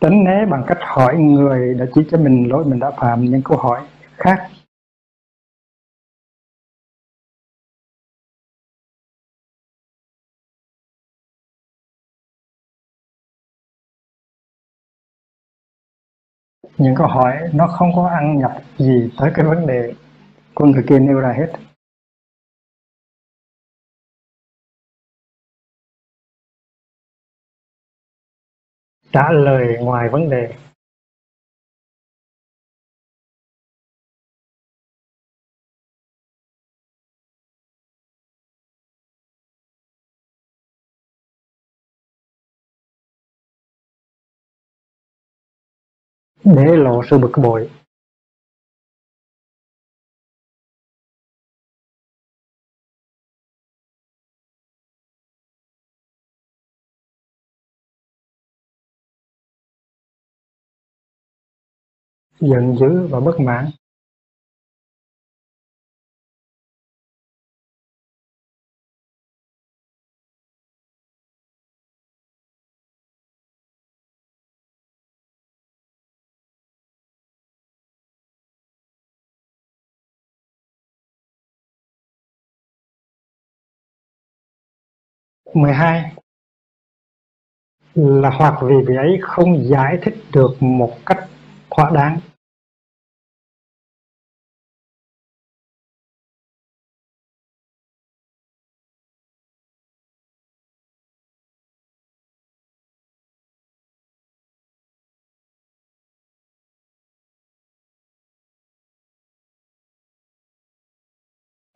Tránh 0.00 0.24
né 0.24 0.46
bằng 0.50 0.64
cách 0.66 0.78
hỏi 0.80 1.16
người 1.16 1.74
đã 1.74 1.86
chỉ 1.94 2.00
cho 2.10 2.18
mình 2.18 2.48
lỗi 2.48 2.64
mình 2.64 2.78
đã 2.78 2.90
phạm 3.00 3.24
những 3.24 3.42
câu 3.44 3.58
hỏi 3.58 3.88
khác. 4.16 4.50
Những 16.78 16.94
câu 16.94 17.06
hỏi 17.06 17.36
nó 17.54 17.66
không 17.66 17.92
có 17.96 18.08
ăn 18.08 18.38
nhập 18.38 18.52
gì 18.78 19.10
tới 19.18 19.30
cái 19.34 19.44
vấn 19.46 19.66
đề 19.66 19.94
của 20.54 20.64
người 20.64 20.84
kia 20.88 20.98
nêu 20.98 21.20
ra 21.20 21.32
hết. 21.38 21.52
Trả 29.12 29.32
lời 29.32 29.78
ngoài 29.80 30.08
vấn 30.08 30.30
đề. 30.30 30.54
Để 46.56 46.76
lộ 46.76 47.02
sự 47.10 47.18
bực 47.18 47.32
bội. 47.42 47.70
Giận 62.40 62.76
dữ 62.80 63.06
và 63.10 63.20
bất 63.20 63.40
mãn. 63.40 63.70
12 85.54 86.12
là 87.94 88.30
hoặc 88.30 88.54
vì 88.62 88.74
vị 88.86 88.94
ấy 88.96 89.18
không 89.22 89.64
giải 89.68 89.98
thích 90.02 90.14
được 90.32 90.56
một 90.60 90.98
cách 91.06 91.28
thỏa 91.70 91.90
đáng. 91.90 92.20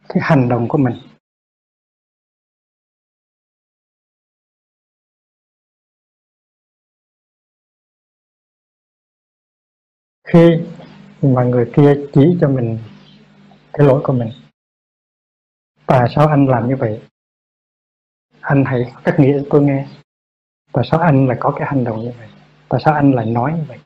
Cái 0.09 0.23
hành 0.23 0.49
động 0.49 0.69
của 0.69 0.79
mình. 0.79 0.95
Khi 10.33 10.61
mà 11.23 11.45
người 11.45 11.71
kia 11.77 11.95
chỉ 12.13 12.37
cho 12.41 12.49
mình 12.49 12.79
cái 13.73 13.87
lỗi 13.87 14.03
của 14.05 14.13
mình. 14.13 14.31
Tại 15.87 16.09
sao 16.15 16.29
anh 16.29 16.47
làm 16.47 16.69
như 16.69 16.77
vậy? 16.77 17.03
Anh 18.41 18.65
hãy 18.65 18.93
cắt 19.05 19.15
nghĩa 19.19 19.43
tôi 19.51 19.63
nghe. 19.63 19.89
Tại 20.73 20.85
sao 20.91 21.01
anh 21.01 21.29
lại 21.29 21.37
có 21.41 21.53
cái 21.59 21.69
hành 21.69 21.85
động 21.85 22.01
như 22.01 22.13
vậy? 22.19 22.29
Tại 22.69 22.81
sao 22.85 22.95
anh 22.95 23.13
lại 23.13 23.27
nói 23.27 23.53
như 23.53 23.65
vậy? 23.69 23.79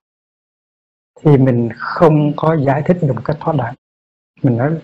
Thì 1.20 1.36
mình 1.36 1.68
không 1.76 2.32
có 2.36 2.56
giải 2.66 2.82
thích 2.86 2.96
được 3.02 3.12
một 3.14 3.22
cách 3.24 3.36
thoát 3.40 3.56
đáng 3.56 3.74
mình 4.42 4.56
nói 4.56 4.80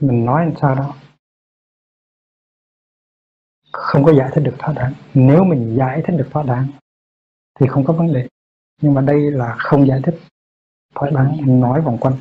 mình 0.00 0.24
nói 0.24 0.46
làm 0.46 0.54
sao 0.60 0.74
đó. 0.74 0.96
Không 3.72 4.04
có 4.04 4.12
giải 4.12 4.30
thích 4.34 4.40
được 4.40 4.54
thoát 4.58 4.72
đáng 4.76 4.94
nếu 5.14 5.44
mình 5.44 5.76
giải 5.78 6.02
thích 6.06 6.16
được 6.16 6.28
thoát 6.32 6.46
đáng 6.46 6.79
thì 7.60 7.66
không 7.68 7.84
có 7.84 7.92
vấn 7.92 8.12
đề. 8.12 8.28
Nhưng 8.82 8.94
mà 8.94 9.00
đây 9.00 9.30
là 9.30 9.56
không 9.58 9.86
giải 9.86 10.00
thích. 10.04 10.14
Phải 10.94 11.10
đáng 11.10 11.60
nói 11.60 11.80
vòng 11.80 11.98
quanh. 12.00 12.16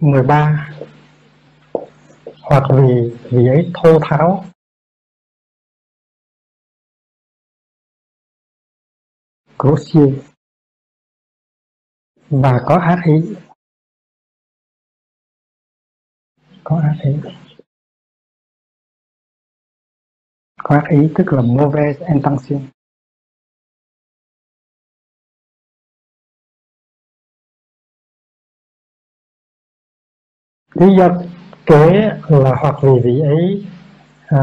13 0.00 0.68
hoặc 2.42 2.62
vì 2.70 3.16
vì 3.30 3.46
ấy 3.48 3.70
thô 3.74 3.98
tháo. 4.02 4.44
Grossier 9.58 10.14
và 12.30 12.60
có 12.66 12.76
ác 12.76 12.98
ý 13.06 13.34
có 16.68 16.80
ác 16.80 16.96
ý. 17.02 17.12
Có 20.64 20.74
ác 20.74 20.84
ý 20.90 20.98
tức 21.16 21.24
là 21.32 21.42
mauvaise 21.42 22.06
intention 22.06 22.68
lý 30.74 30.86
do 30.98 31.22
kế 31.66 32.10
là 32.28 32.54
hoặc 32.60 32.74
vì 32.82 32.90
vị 33.04 33.20
ấy 33.20 33.66
à, 34.26 34.40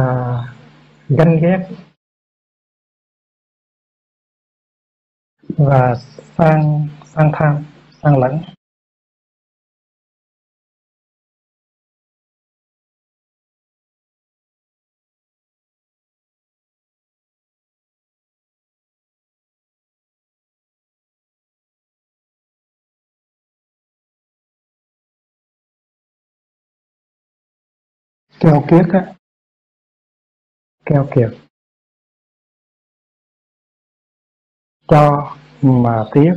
ganh 1.09 1.39
ghét 1.41 1.67
và 5.57 5.95
sang 6.38 6.88
sang 7.05 7.31
tham 7.33 7.63
sang 8.03 8.17
lẫn. 8.17 8.54
Keo 28.45 28.62
kiết 28.69 28.86
á. 28.93 29.15
Keo 30.86 31.08
kiệt. 31.15 31.29
Cho 34.88 35.36
mà 35.62 36.05
tiếc. 36.13 36.34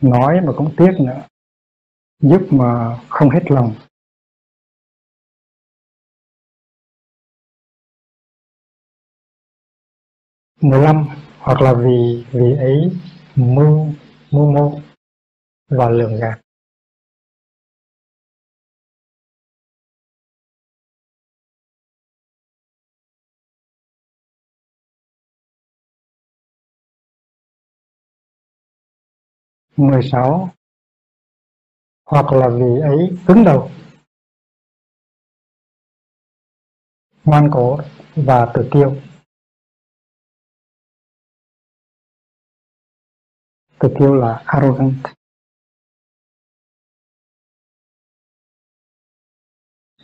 Nói 0.00 0.40
mà 0.46 0.52
cũng 0.56 0.74
tiếc 0.76 0.92
nữa. 1.00 1.26
Giúp 2.18 2.48
mà 2.50 3.00
không 3.08 3.30
hết 3.30 3.42
lòng. 3.50 3.74
Mười 10.60 10.80
lăm, 10.80 11.08
hoặc 11.38 11.60
là 11.60 11.74
vì 11.74 12.24
vì 12.32 12.56
ấy, 12.56 12.90
mưu 13.36 13.86
mưu 14.30 14.52
mô 14.52 14.80
và 15.68 15.88
lường 15.88 16.16
gạt. 16.20 16.41
16 29.76 30.50
hoặc 32.04 32.32
là 32.32 32.48
vì 32.48 32.80
ấy 32.80 33.16
cứng 33.26 33.44
đầu. 33.44 33.70
Ngoan 37.24 37.50
cố 37.52 37.78
và 38.16 38.52
tự 38.54 38.68
kiêu. 38.72 38.96
Tự 43.78 43.88
kiêu 43.98 44.14
là 44.14 44.42
arrogant. 44.46 45.06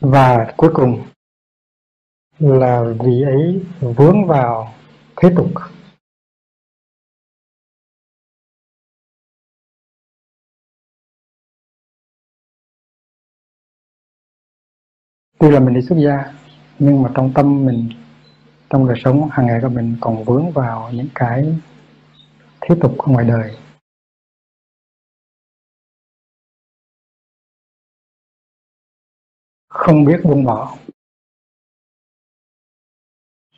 Và 0.00 0.54
cuối 0.56 0.70
cùng 0.74 1.08
là 2.38 2.82
vì 3.04 3.22
ấy 3.22 3.66
vướng 3.80 4.26
vào 4.26 4.74
thế 5.16 5.28
tục. 5.36 5.77
Tuy 15.38 15.50
là 15.50 15.60
mình 15.60 15.74
đi 15.74 15.80
xuất 15.82 15.96
gia, 16.04 16.34
nhưng 16.78 17.02
mà 17.02 17.10
trong 17.14 17.32
tâm 17.34 17.66
mình, 17.66 17.88
trong 18.70 18.88
đời 18.88 18.96
sống 19.04 19.28
hàng 19.32 19.46
ngày 19.46 19.58
của 19.62 19.68
mình 19.68 19.96
còn 20.00 20.24
vướng 20.24 20.50
vào 20.52 20.92
những 20.92 21.08
cái 21.14 21.60
thế 22.60 22.74
tục 22.82 22.98
ở 22.98 23.06
ngoài 23.12 23.24
đời. 23.24 23.56
Không 29.68 30.04
biết 30.04 30.20
buông 30.24 30.44
bỏ. 30.44 30.76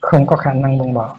Không 0.00 0.26
có 0.26 0.36
khả 0.36 0.52
năng 0.52 0.78
buông 0.78 0.94
bỏ. 0.94 1.18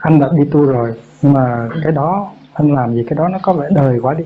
Anh 0.00 0.20
đã 0.20 0.28
đi 0.36 0.42
tu 0.52 0.66
rồi 0.66 1.00
nhưng 1.22 1.32
mà 1.32 1.68
cái 1.82 1.92
đó 1.92 2.34
anh 2.52 2.74
làm 2.74 2.94
gì 2.94 3.04
cái 3.08 3.16
đó 3.16 3.28
nó 3.28 3.38
có 3.42 3.52
vẻ 3.52 3.68
đời 3.74 3.98
quá 4.02 4.14
đi. 4.14 4.24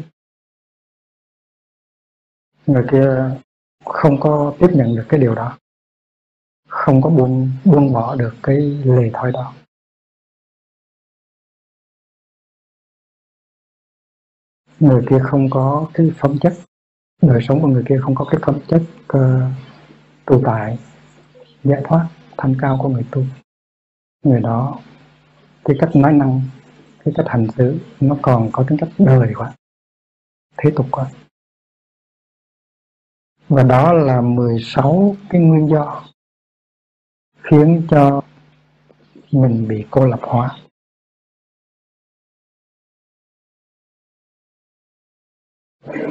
Người 2.67 2.85
kia 2.93 3.31
không 3.85 4.21
có 4.21 4.55
tiếp 4.59 4.69
nhận 4.73 4.97
được 4.97 5.05
cái 5.09 5.21
điều 5.21 5.35
đó. 5.35 5.59
Không 6.69 7.03
có 7.03 7.11
buông 7.11 7.51
buông 7.65 7.93
bỏ 7.93 8.17
được 8.17 8.35
cái 8.43 8.57
lề 8.85 9.11
thói 9.13 9.33
đó. 9.33 9.55
Người 14.81 15.05
kia 15.11 15.19
không 15.23 15.51
có 15.51 15.91
cái 15.95 16.13
phẩm 16.19 16.39
chất 16.41 16.53
đời 17.23 17.43
sống 17.49 17.61
của 17.63 17.69
người 17.69 17.85
kia 17.89 17.99
không 18.03 18.15
có 18.15 18.25
cái 18.31 18.41
phẩm 18.47 18.59
chất 18.69 18.83
ờ, 19.07 19.37
uh, 19.37 19.53
tu 20.27 20.43
tại 20.45 20.79
giải 21.65 21.83
thoát 21.85 22.09
thanh 22.37 22.55
cao 22.61 22.79
của 22.83 22.89
người 22.89 23.05
tu. 23.11 23.23
Người 24.23 24.41
đó 24.41 24.79
cái 25.65 25.77
cách 25.81 25.97
nói 25.97 26.13
năng, 26.13 26.41
cái 27.05 27.15
cách 27.17 27.27
hành 27.29 27.47
xử, 27.57 27.79
nó 28.01 28.17
còn 28.23 28.51
có 28.53 28.65
tính 28.69 28.79
cách 28.79 28.89
đời 28.99 29.33
quá, 29.37 29.55
thế 30.57 30.71
tục 30.77 30.87
quá. 30.91 31.11
Và 33.49 33.63
đó 33.63 33.93
là 33.93 34.21
16 34.21 35.17
cái 35.31 35.41
nguyên 35.41 35.69
do 35.69 36.05
khiến 37.43 37.87
cho 37.91 38.23
mình 39.33 39.69
bị 39.69 39.85
cô 39.91 40.07
lập 40.07 40.21
hóa. 40.23 40.59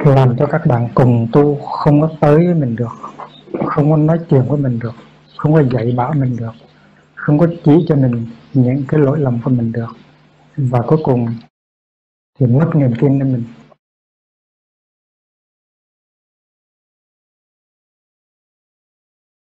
Làm 0.04 0.36
cho 0.38 0.46
các 0.50 0.62
bạn 0.66 0.88
cùng 0.94 1.28
tu 1.32 1.60
không 1.60 2.00
có 2.00 2.10
tới 2.20 2.36
với 2.36 2.54
mình 2.54 2.76
được, 2.76 2.92
không 3.66 3.90
có 3.90 3.96
nói 3.96 4.18
chuyện 4.30 4.44
với 4.48 4.58
mình 4.58 4.78
được, 4.78 4.94
không 5.36 5.52
có 5.52 5.62
dạy 5.72 5.92
bảo 5.96 6.12
mình 6.12 6.36
được, 6.36 6.52
không 7.14 7.38
có 7.38 7.46
chỉ 7.64 7.84
cho 7.88 7.96
mình 7.96 8.26
những 8.54 8.84
cái 8.88 9.00
lỗi 9.00 9.20
lầm 9.20 9.40
của 9.44 9.50
mình 9.50 9.72
được. 9.72 9.96
Và 10.56 10.82
cuối 10.86 10.98
cùng 11.04 11.26
thì 12.38 12.46
mất 12.46 12.70
niềm 12.74 12.92
tin 13.00 13.18
lên 13.18 13.32
mình. 13.32 13.44